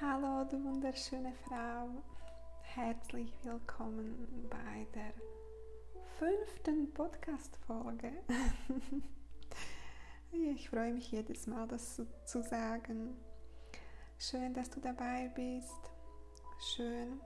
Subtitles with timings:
[0.00, 1.88] Hallo, du wunderschöne Frau.
[2.62, 5.12] Herzlich willkommen bei der
[6.18, 8.10] fünften Podcast-Folge.
[10.32, 13.16] ich freue mich jedes Mal, das zu sagen.
[14.18, 15.92] Schön, dass du dabei bist.
[16.74, 17.20] Schön,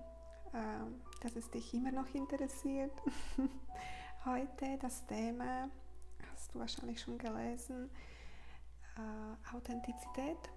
[0.53, 2.93] ähm, dass es dich immer noch interessiert.
[4.27, 5.71] Heute das Thema,
[6.30, 7.89] hast du wahrscheinlich schon gelesen,
[8.98, 10.50] äh, Authentizität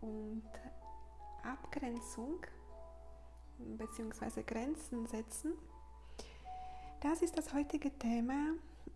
[0.00, 0.42] und
[1.42, 2.38] Abgrenzung
[3.58, 4.42] bzw.
[4.42, 5.52] Grenzen setzen.
[7.00, 8.54] Das ist das heutige Thema.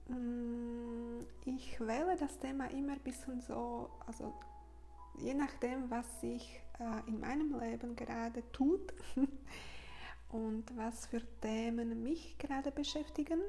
[0.09, 4.33] Mm, ich wähle das Thema immer ein bisschen so, also
[5.19, 8.95] je nachdem, was sich äh, in meinem Leben gerade tut
[10.31, 13.41] und was für Themen mich gerade beschäftigen.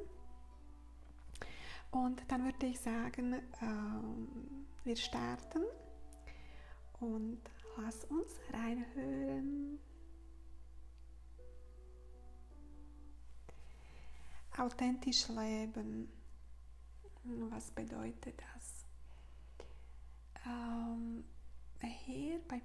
[1.91, 4.27] Und dann würde ich sagen, ähm,
[4.83, 5.63] wir starten
[6.99, 7.41] und
[7.77, 9.79] lass uns reinhören.
[14.57, 16.11] Authentisch leben.
[17.23, 18.85] Was bedeutet das?
[20.45, 21.23] Ähm,
[21.81, 22.61] hier bei,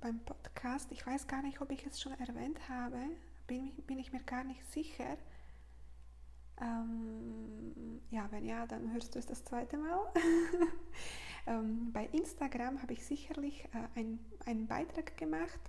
[0.00, 2.98] beim Podcast, ich weiß gar nicht, ob ich es schon erwähnt habe,
[3.46, 5.16] bin, bin ich mir gar nicht sicher.
[6.60, 10.12] Ähm, ja, wenn ja, dann hörst du es das zweite Mal.
[11.48, 15.60] Ähm, bei Instagram habe ich sicherlich äh, ein, einen Beitrag gemacht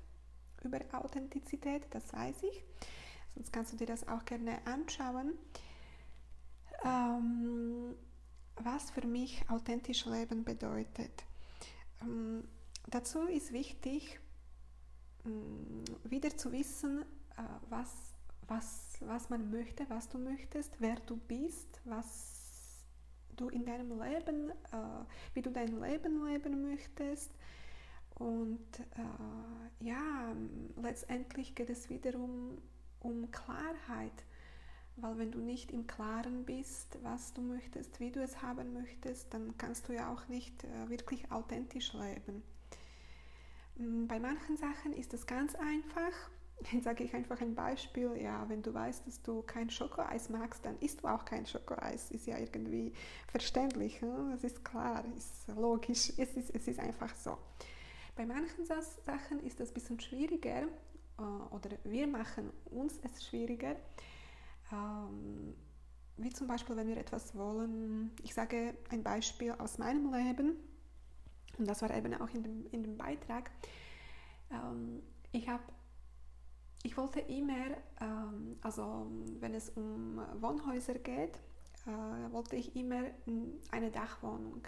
[0.64, 2.64] über Authentizität, das weiß ich.
[3.36, 5.34] Sonst kannst du dir das auch gerne anschauen.
[6.84, 7.96] Ähm,
[8.56, 11.26] was für mich authentisch Leben bedeutet.
[12.02, 12.48] Ähm,
[12.88, 14.20] dazu ist wichtig,
[15.26, 17.04] ähm, wieder zu wissen,
[17.38, 18.16] äh, was,
[18.48, 22.86] was, was man möchte, was du möchtest, wer du bist, was
[23.36, 27.32] du in deinem Leben, äh, wie du dein Leben leben möchtest.
[28.16, 30.34] Und äh, ja,
[30.82, 32.58] letztendlich geht es wiederum
[33.00, 34.26] um Klarheit,
[34.96, 39.32] weil wenn du nicht im Klaren bist, was du möchtest, wie du es haben möchtest,
[39.34, 42.42] dann kannst du ja auch nicht äh, wirklich authentisch leben.
[43.76, 46.12] Mm, bei manchen Sachen ist es ganz einfach,
[46.72, 48.18] Jetzt sage ich einfach ein Beispiel.
[48.22, 52.12] Ja, wenn du weißt, dass du kein Schokoeis magst, dann isst du auch kein Schokoeis.
[52.12, 52.94] Ist ja irgendwie
[53.28, 54.02] verständlich.
[54.02, 54.30] Ne?
[54.32, 56.12] Das ist klar, ist logisch.
[56.18, 57.38] Es ist, es ist einfach so.
[58.16, 60.64] Bei manchen Sachen ist das ein bisschen schwieriger
[61.20, 63.76] äh, oder wir machen uns es schwieriger.
[64.72, 65.54] Ähm,
[66.18, 68.12] wie zum Beispiel, wenn wir etwas wollen.
[68.24, 70.56] Ich sage ein Beispiel aus meinem Leben
[71.58, 73.52] und das war eben auch in dem, in dem Beitrag.
[74.52, 75.02] Ähm,
[75.32, 75.64] ich habe
[76.84, 79.08] ich wollte immer, ähm, also
[79.40, 81.38] wenn es um Wohnhäuser geht,
[81.86, 83.04] äh, wollte ich immer
[83.72, 84.62] eine Dachwohnung.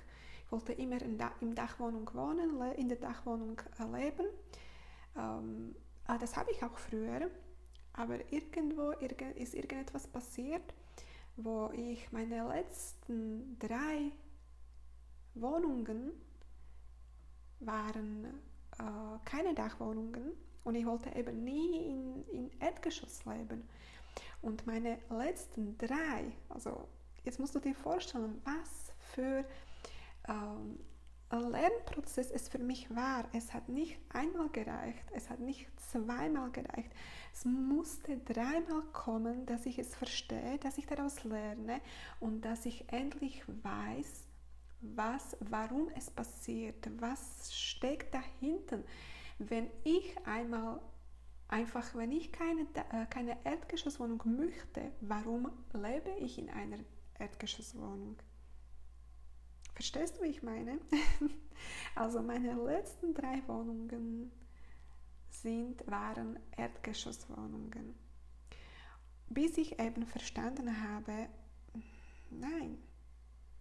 [0.46, 4.26] Ich wollte immer in, da im Dachwohnung wohnen, in der Dachwohnung äh, leben.
[5.16, 5.76] Ähm,
[6.08, 7.30] äh, das habe ich auch früher,
[7.94, 10.74] aber irgendwo ist irgendetwas passiert,
[11.36, 14.12] wo ich meine letzten drei
[15.36, 16.12] Wohnungen
[17.60, 18.42] waren
[19.26, 20.32] keine Dachwohnungen
[20.70, 23.68] und ich wollte eben nie in, in Erdgeschoss leben.
[24.44, 26.88] Und meine letzten drei, also
[27.26, 29.44] jetzt musst du dir vorstellen, was für
[30.28, 30.80] ähm,
[31.30, 33.28] ein Lernprozess es für mich war.
[33.34, 36.92] Es hat nicht einmal gereicht, es hat nicht zweimal gereicht.
[37.34, 41.82] Es musste dreimal kommen, dass ich es verstehe, dass ich daraus lerne
[42.20, 44.28] und dass ich endlich weiß,
[44.82, 48.84] was, warum es passiert, was steckt dahinter
[49.40, 50.82] wenn ich einmal
[51.48, 52.62] einfach, wenn ich keine,
[52.92, 56.80] äh, keine Erdgeschosswohnung möchte, warum lebe ich in einer
[57.18, 58.18] Erdgeschosswohnung?
[59.74, 60.80] Verstehst du, wie ich meine?
[61.96, 64.32] also meine letzten drei Wohnungen
[65.30, 67.96] sind, waren Erdgeschosswohnungen.
[69.30, 71.30] Bis ich eben verstanden habe,
[72.30, 72.78] nein,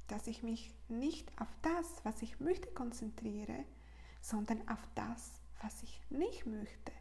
[0.08, 3.64] dass ich mich nicht auf das, was ich möchte, konzentriere,
[4.20, 6.92] sondern auf das, was ich nicht möchte.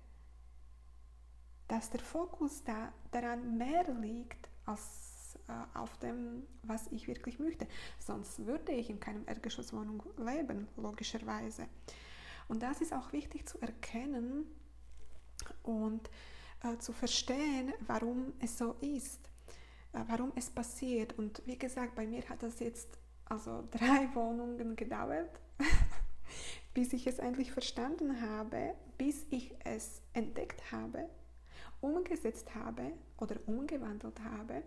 [1.67, 7.67] Dass der Fokus da, daran mehr liegt als äh, auf dem, was ich wirklich möchte.
[7.99, 11.67] Sonst würde ich in keinem Erdgeschosswohnung leben, logischerweise.
[12.47, 14.45] Und das ist auch wichtig zu erkennen
[15.63, 16.09] und
[16.63, 19.29] äh, zu verstehen, warum es so ist,
[19.93, 21.17] äh, warum es passiert.
[21.17, 25.39] Und wie gesagt, bei mir hat das jetzt also drei Wohnungen gedauert.
[26.77, 31.09] Bis ich es endlich verstanden habe, bis ich es entdeckt habe,
[31.81, 34.61] umgesetzt habe oder umgewandelt habe,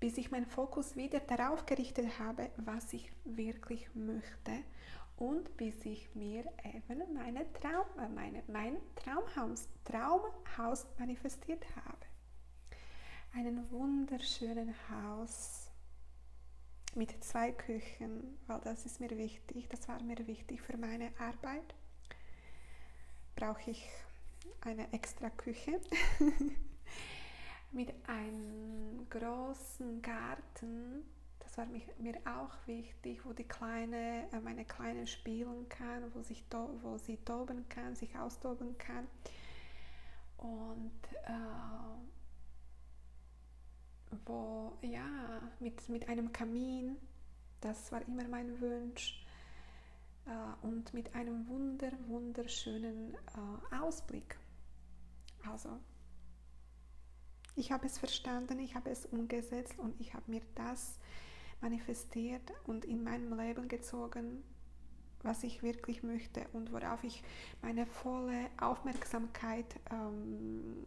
[0.00, 4.50] bis ich meinen Fokus wieder darauf gerichtet habe, was ich wirklich möchte
[5.18, 12.06] und bis ich mir eben meine Traum, äh, meine, mein Traumhaus, Traumhaus manifestiert habe.
[13.36, 15.69] Einen wunderschönen Haus
[16.94, 21.74] mit zwei Küchen, weil das ist mir wichtig, das war mir wichtig für meine Arbeit.
[23.36, 23.88] Brauche ich
[24.62, 25.80] eine extra Küche
[27.72, 31.04] mit einem großen Garten.
[31.38, 36.22] Das war mich, mir auch wichtig, wo die Kleine, äh, meine Kleine spielen kann, wo,
[36.22, 36.44] sich
[36.82, 39.06] wo sie toben kann, sich austoben kann.
[40.36, 40.92] Und
[41.26, 42.09] äh,
[44.26, 46.96] wo, ja, mit, mit einem Kamin,
[47.60, 49.24] das war immer mein Wunsch,
[50.26, 54.38] äh, und mit einem wunder, wunderschönen äh, Ausblick.
[55.48, 55.78] Also,
[57.56, 60.98] ich habe es verstanden, ich habe es umgesetzt und ich habe mir das
[61.60, 64.42] manifestiert und in meinem Leben gezogen,
[65.22, 67.22] was ich wirklich möchte und worauf ich
[67.60, 70.86] meine volle Aufmerksamkeit ähm,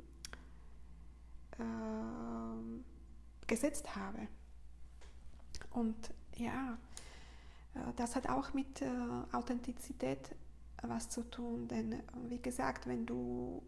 [1.59, 2.92] äh,
[3.47, 4.27] gesetzt habe.
[5.71, 5.95] Und
[6.37, 6.77] ja,
[7.75, 8.89] äh, das hat auch mit äh,
[9.31, 10.35] Authentizität
[10.81, 13.63] was zu tun, denn wie gesagt, wenn du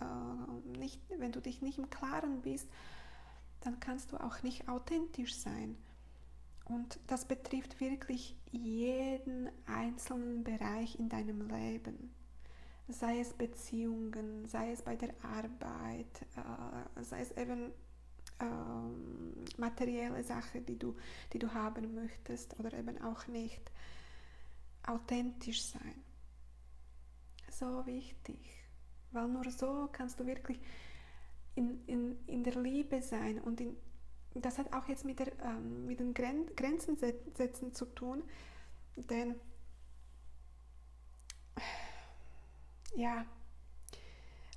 [0.00, 2.66] äh, nicht, wenn du dich nicht im Klaren bist,
[3.60, 5.76] dann kannst du auch nicht authentisch sein.
[6.64, 12.14] Und das betrifft wirklich jeden einzelnen Bereich in deinem Leben.
[12.88, 16.26] Sei es Beziehungen, sei es bei der Arbeit,
[17.02, 17.70] sei es eben
[18.40, 20.96] ähm, materielle Sache, die du,
[21.32, 23.70] die du haben möchtest oder eben auch nicht.
[24.86, 26.02] Authentisch sein.
[27.50, 28.38] So wichtig,
[29.12, 30.58] weil nur so kannst du wirklich
[31.54, 33.76] in, in, in der Liebe sein und in,
[34.34, 38.24] das hat auch jetzt mit, der, ähm, mit den Gren Grenzen setzen zu tun,
[38.96, 39.36] denn
[42.96, 43.24] ja,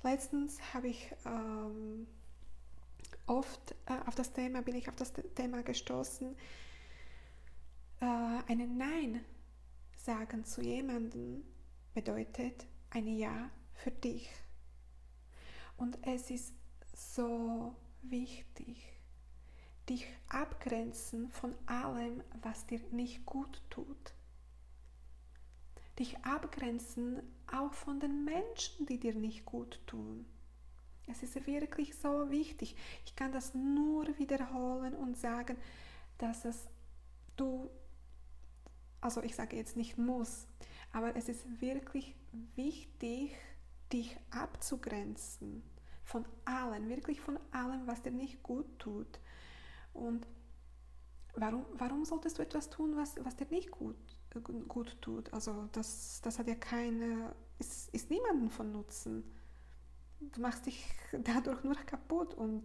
[0.02, 2.06] letztens habe ich ähm,
[3.28, 6.36] oft äh, auf das Thema, bin ich auf das Thema gestoßen,
[8.00, 9.24] äh, einen Nein
[9.96, 11.42] sagen zu jemandem
[11.94, 14.30] bedeutet ein Ja für dich.
[15.76, 16.54] Und es ist
[16.94, 18.92] so wichtig,
[19.88, 24.14] dich abgrenzen von allem, was dir nicht gut tut.
[25.98, 27.22] Dich abgrenzen
[27.52, 30.26] auch von den Menschen, die dir nicht gut tun.
[31.10, 32.76] Es ist wirklich so wichtig.
[33.04, 35.56] Ich kann das nur wiederholen und sagen,
[36.18, 36.68] dass es
[37.36, 37.70] du,
[39.00, 40.46] also ich sage jetzt nicht muss,
[40.92, 42.14] aber es ist wirklich
[42.56, 43.36] wichtig,
[43.92, 45.62] dich abzugrenzen
[46.04, 49.20] von allem, wirklich von allem, was dir nicht gut tut.
[49.92, 50.26] Und
[51.34, 53.96] warum, warum solltest du etwas tun, was, was dir nicht gut,
[54.68, 55.32] gut tut?
[55.32, 59.24] Also das, das hat ja keine, ist, ist niemandem von Nutzen
[60.20, 62.64] du machst dich dadurch nur kaputt und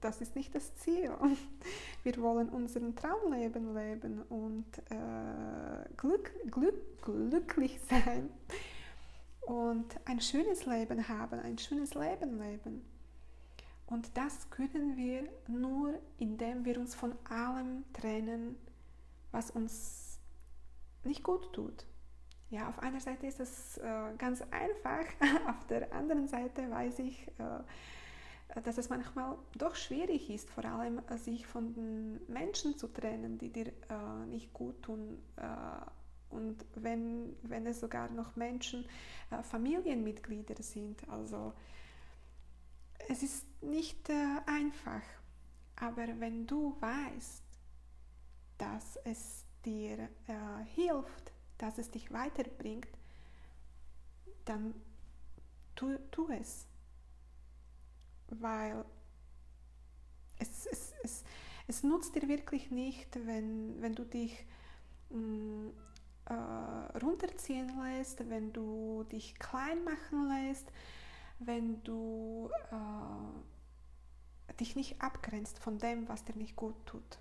[0.00, 1.12] das ist nicht das Ziel.
[2.02, 8.30] Wir wollen unseren Traumleben leben und äh, glück, glück, glücklich sein
[9.42, 12.84] und ein schönes Leben haben, ein schönes Leben leben.
[13.86, 18.56] Und das können wir nur, indem wir uns von allem trennen,
[19.30, 20.18] was uns
[21.04, 21.84] nicht gut tut.
[22.54, 25.04] Ja, auf einer Seite ist es äh, ganz einfach,
[25.48, 31.00] auf der anderen Seite weiß ich, äh, dass es manchmal doch schwierig ist, vor allem
[31.08, 35.20] äh, sich von den Menschen zu trennen, die dir äh, nicht gut tun.
[35.34, 38.86] Äh, und wenn, wenn es sogar noch Menschen,
[39.32, 41.08] äh, Familienmitglieder sind.
[41.08, 41.54] Also
[43.08, 44.08] es ist nicht
[44.46, 45.02] einfach,
[45.74, 47.42] aber wenn du weißt,
[48.58, 50.08] dass es dir
[50.76, 51.33] hilft,
[51.64, 52.88] dass es dich weiterbringt,
[54.44, 54.74] dann
[55.74, 56.66] tu, tu es.
[58.28, 58.84] Weil
[60.38, 61.24] es, es, es,
[61.66, 64.44] es nutzt dir wirklich nicht, wenn, wenn du dich
[65.08, 65.72] mh, mm,
[66.26, 70.70] äh, runterziehen lässt, wenn du dich klein machen lässt,
[71.38, 72.50] wenn du
[74.50, 77.18] äh, dich nicht abgrenzt von dem, was dir nicht gut tut.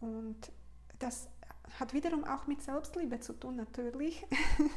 [0.00, 0.50] Und
[0.98, 1.28] das
[1.78, 4.26] hat wiederum auch mit Selbstliebe zu tun, natürlich,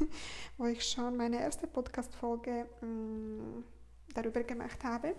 [0.58, 3.64] wo ich schon meine erste Podcast-Folge mm,
[4.14, 5.14] darüber gemacht habe.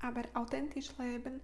[0.00, 1.40] Aber authentisch leben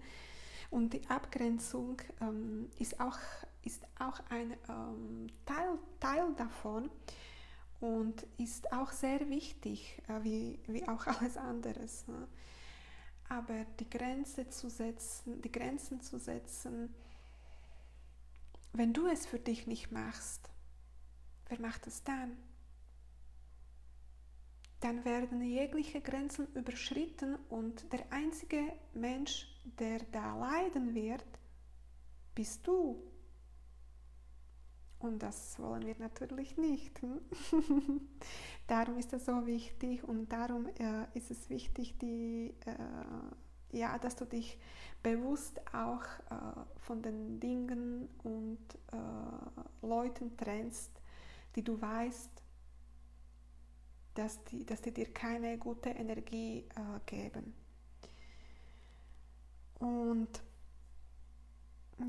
[0.69, 3.17] und die Abgrenzung ähm, ist, auch,
[3.63, 6.89] ist auch ein ähm, Teil, Teil davon
[7.79, 12.07] und ist auch sehr wichtig, äh, wie, wie auch alles anderes.
[12.07, 12.27] Ne?
[13.29, 16.93] Aber die Grenze zu setzen, die Grenzen zu setzen,
[18.77, 20.49] wenn du es für dich nicht machst,
[21.47, 22.37] wer macht das dann?
[24.79, 29.47] Dann werden jegliche Grenzen überschritten und der einzige Mensch,
[29.79, 31.25] der da leiden wird,
[32.35, 33.01] bist du.
[34.99, 37.01] Und das wollen wir natürlich nicht.
[37.01, 37.21] Hm?
[38.67, 42.75] darum ist es so wichtig und darum äh, ist es wichtig, die, äh,
[43.75, 44.57] ja, dass du dich
[45.03, 48.59] bewusst auch äh, von den Dingen und
[48.91, 50.91] äh, Leuten trennst,
[51.55, 52.31] die du weißt,
[54.15, 57.53] dass die, dass die dir keine gute Energie äh, geben.
[59.79, 60.29] Und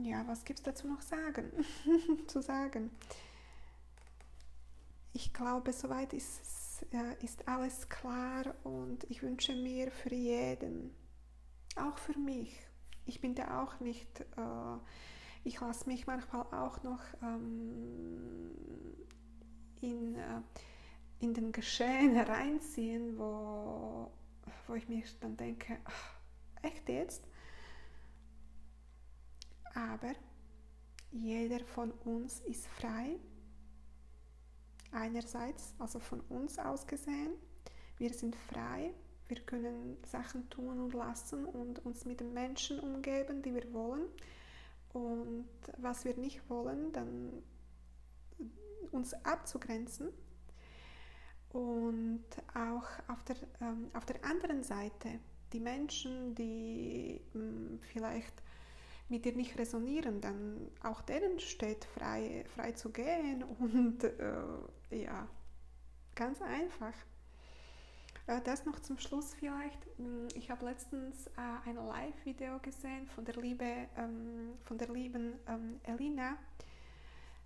[0.02, 1.52] ja, was gibt es dazu noch sagen,
[2.28, 2.90] zu sagen?
[5.12, 6.84] Ich glaube, soweit ist,
[7.22, 10.94] ist alles klar und ich wünsche mir für jeden,
[11.76, 12.58] auch für mich,
[13.04, 14.78] ich bin da auch nicht, äh,
[15.44, 18.50] ich lasse mich manchmal auch noch ähm,
[19.80, 20.40] in, äh,
[21.20, 24.10] in den Geschehen reinziehen, wo,
[24.66, 26.14] wo ich mir dann denke, ach,
[26.62, 27.22] echt jetzt?
[29.74, 30.12] Aber
[31.10, 33.18] jeder von uns ist frei.
[34.92, 37.34] Einerseits, also von uns aus gesehen,
[37.98, 38.94] wir sind frei,
[39.28, 44.06] wir können Sachen tun und lassen und uns mit den Menschen umgeben, die wir wollen.
[44.92, 47.42] Und was wir nicht wollen, dann
[48.92, 50.08] uns abzugrenzen.
[51.50, 55.20] Und auch auf der, ähm, auf der anderen Seite,
[55.52, 58.42] die Menschen, die ähm, vielleicht
[59.08, 65.28] mit dir nicht resonieren, dann auch denen steht frei, frei zu gehen und äh, ja,
[66.14, 66.94] ganz einfach.
[68.26, 69.86] Äh, das noch zum Schluss vielleicht.
[69.96, 75.34] Hm, ich habe letztens äh, ein Live-Video gesehen von der, liebe, ähm, von der lieben
[75.46, 76.32] ähm, Elina.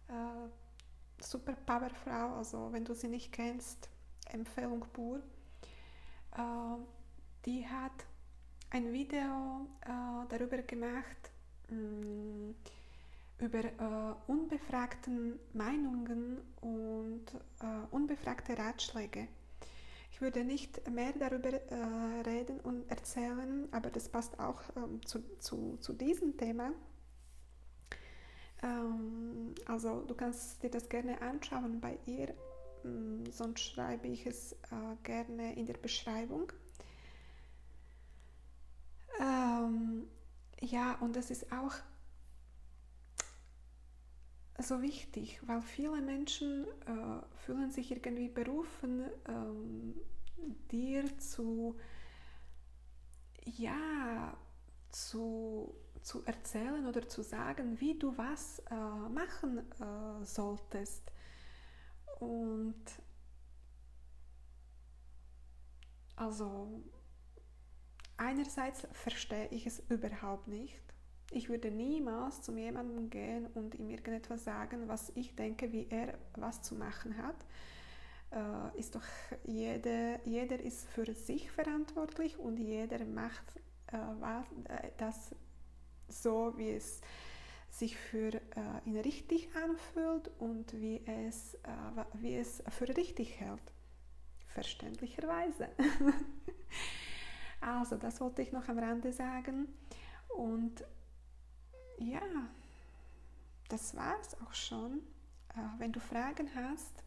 [0.08, 3.88] Äh, super Powerfrau, also wenn du sie nicht kennst,
[4.30, 5.20] Empfehlung pur.
[7.44, 8.06] Die hat
[8.70, 9.66] ein Video
[10.28, 11.30] darüber gemacht,
[11.70, 12.50] Mm,
[13.38, 17.26] über äh, unbefragten Meinungen und
[17.90, 19.28] unbefragte Ratschläge.
[20.20, 25.22] Ich würde nicht mehr darüber äh, reden und erzählen, aber das passt auch ähm, zu,
[25.38, 26.72] zu, zu diesem Thema.
[28.62, 32.34] Ähm, also du kannst dir das gerne anschauen bei ihr,
[32.84, 36.52] ähm, sonst schreibe ich es äh, gerne in der Beschreibung.
[39.18, 40.06] Ähm,
[40.60, 41.72] ja, und das ist auch
[44.62, 49.94] so wichtig, weil viele Menschen äh, fühlen sich irgendwie berufen, ähm,
[50.70, 51.76] dir zu,
[53.44, 54.36] ja,
[54.90, 61.12] zu, zu erzählen oder zu sagen, wie du was äh, machen äh, solltest.
[62.18, 62.84] Und
[66.16, 66.82] also
[68.20, 70.89] Einerseits verstehe ich es überhaupt nicht.
[71.30, 76.18] Ich würde niemals zu jemandem gehen und ihm irgendetwas sagen, was ich denke, wie er
[76.34, 77.36] was zu machen hat.
[78.32, 79.04] Äh, ist doch
[79.44, 83.44] jeder, jeder ist für sich verantwortlich und jeder macht
[83.88, 85.34] äh, was, äh, das
[86.08, 87.00] so, wie es
[87.70, 88.40] sich für äh,
[88.84, 93.72] ihn richtig anfühlt und wie es, äh, wie es für richtig hält.
[94.48, 95.68] Verständlicherweise.
[97.62, 99.68] Also, das wollte ich noch am Rande sagen.
[100.28, 100.82] Und
[102.00, 102.20] ja,
[103.68, 104.98] das war es auch schon.
[105.54, 107.04] Äh, wenn du Fragen hast,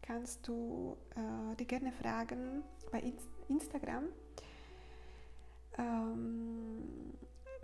[0.00, 4.04] kannst du äh, die gerne fragen bei Inst Instagram.
[5.76, 7.12] Ähm,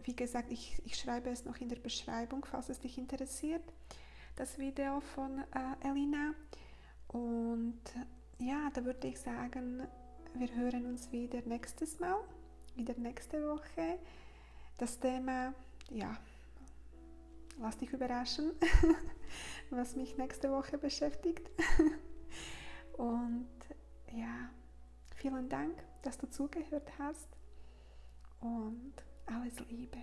[0.03, 3.63] wie gesagt, ich, ich, schreibe es noch in der Beschreibung, falls es dich interessiert,
[4.37, 6.35] das Video von äh, Elina.
[7.09, 7.81] Und
[8.39, 9.87] ja, da würde ich sagen,
[10.35, 12.17] wir hören uns wieder nächstes Mal,
[12.75, 13.99] wieder nächste Woche.
[14.77, 15.55] Das Thema,
[15.91, 16.17] ja,
[17.61, 18.53] lass dich überraschen,
[19.71, 21.51] was mich nächste Woche beschäftigt.
[22.97, 23.49] Und
[24.13, 24.51] ja,
[25.15, 27.29] vielen Dank, dass du zugehört hast
[28.41, 28.95] und
[29.27, 29.99] alles Liebe.